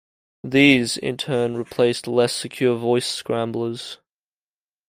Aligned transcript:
These, 0.43 0.97
in 0.97 1.15
turn, 1.17 1.55
replaced 1.55 2.07
less 2.07 2.33
secure 2.33 2.75
voice 2.75 3.05
scramblers. 3.05 3.99